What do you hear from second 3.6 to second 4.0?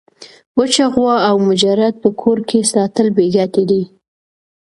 دي.